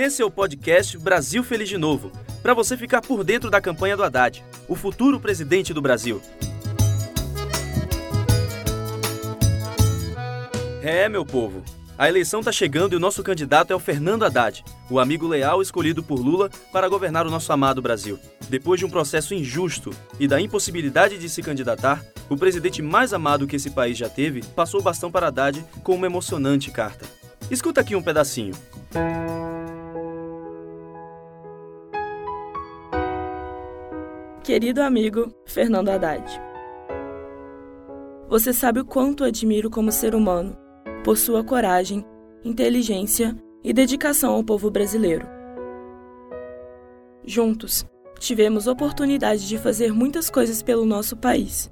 [0.00, 3.96] Esse é o podcast Brasil Feliz de Novo, para você ficar por dentro da campanha
[3.96, 6.22] do Haddad, o futuro presidente do Brasil.
[10.80, 11.64] É, meu povo,
[11.98, 15.60] a eleição está chegando e o nosso candidato é o Fernando Haddad, o amigo leal
[15.60, 18.20] escolhido por Lula para governar o nosso amado Brasil.
[18.48, 23.48] Depois de um processo injusto e da impossibilidade de se candidatar, o presidente mais amado
[23.48, 27.04] que esse país já teve passou o bastão para Haddad com uma emocionante carta.
[27.50, 28.54] Escuta aqui um pedacinho.
[34.42, 36.24] Querido amigo Fernando Haddad,
[38.28, 40.56] você sabe o quanto admiro como ser humano
[41.04, 42.04] por sua coragem,
[42.44, 45.26] inteligência e dedicação ao povo brasileiro.
[47.24, 47.86] Juntos,
[48.18, 51.70] tivemos oportunidade de fazer muitas coisas pelo nosso país,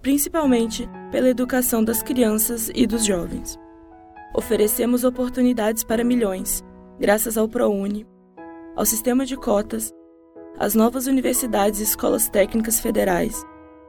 [0.00, 3.58] principalmente pela educação das crianças e dos jovens.
[4.34, 6.64] Oferecemos oportunidades para milhões,
[6.98, 8.06] graças ao ProUni,
[8.74, 9.92] ao sistema de cotas,
[10.58, 13.44] às novas universidades e escolas técnicas federais,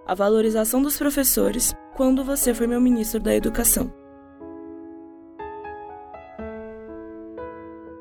[0.06, 3.92] à valorização dos professores quando você foi meu ministro da Educação.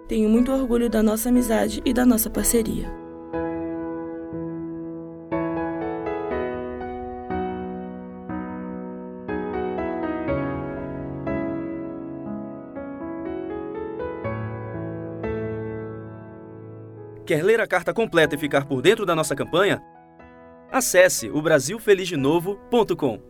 [0.09, 3.06] Tenho muito orgulho da nossa amizade e da nossa parceria.
[17.27, 19.83] Quer ler a carta completa e ficar por dentro da nossa campanha?
[20.71, 23.21] Acesse o brasilfelizdenovo.com.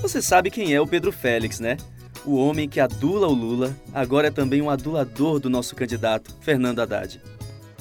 [0.00, 1.76] Você sabe quem é o Pedro Félix, né?
[2.24, 6.80] O homem que adula o Lula, agora é também um adulador do nosso candidato, Fernando
[6.80, 7.20] Haddad.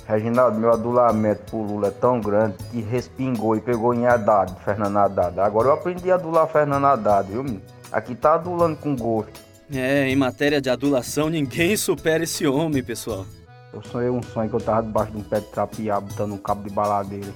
[0.06, 4.98] Reginaldo, meu adulamento por Lula é tão grande que respingou e pegou em Haddad, Fernando
[4.98, 5.40] Haddad.
[5.40, 7.79] Agora eu aprendi a adular Fernando Haddad, viu, menino?
[7.92, 9.40] Aqui tá adulando com gosto.
[9.72, 13.26] É, em matéria de adulação, ninguém supera esse homem, pessoal.
[13.72, 16.38] Eu sonhei um sonho que eu tava debaixo de um pé de trapiá, botando um
[16.38, 17.32] cabo de baladeira.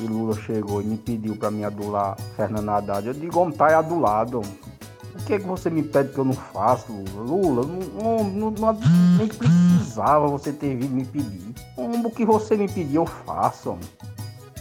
[0.00, 3.06] E Lula chegou e me pediu pra me adular Fernando Haddad.
[3.06, 4.40] Eu digo, homem, tá adulado.
[4.40, 7.62] O que é que você me pede que eu não faço, Lula?
[7.62, 8.78] Lula, não, não, não,
[9.18, 11.54] nem precisava você ter vindo me pedir.
[11.76, 13.84] O que você me pediu, eu faço, homem.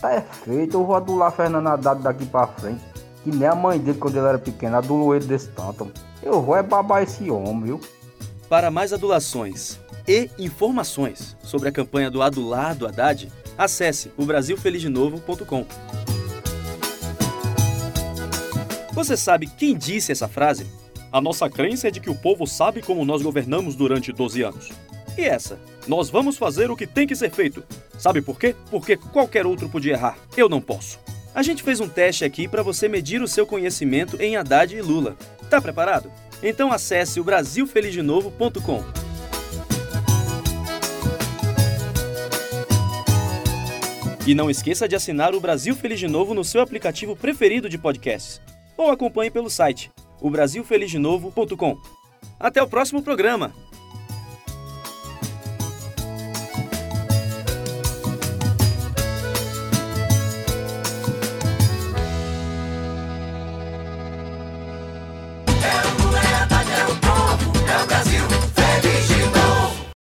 [0.01, 2.96] Tá é feito, eu vou adular Fernando Haddad daqui pra frente.
[3.27, 5.91] Que nem a mãe dele, quando ele era pequeno, adulou ele desse tanto.
[6.23, 7.81] Eu vou é babar esse homem, viu?
[8.47, 9.77] Para mais adulações
[10.07, 15.65] e informações sobre a campanha do adulado Haddad, acesse o brasilfelizdenovo.com.
[18.93, 20.65] Você sabe quem disse essa frase?
[21.11, 24.71] A nossa crença é de que o povo sabe como nós governamos durante 12 anos.
[25.17, 25.59] E essa?
[25.85, 27.61] Nós vamos fazer o que tem que ser feito.
[27.97, 28.55] Sabe por quê?
[28.71, 30.17] Porque qualquer outro podia errar.
[30.37, 30.97] Eu não posso.
[31.37, 34.81] A gente fez um teste aqui para você medir o seu conhecimento em Haddad e
[34.81, 35.15] Lula.
[35.51, 36.11] Tá preparado?
[36.41, 38.83] Então acesse o brasilfelizdenovo.com.
[44.25, 47.77] E não esqueça de assinar o Brasil Feliz de Novo no seu aplicativo preferido de
[47.77, 48.41] podcasts.
[48.75, 50.31] Ou acompanhe pelo site, o.
[52.39, 53.53] Até o próximo programa!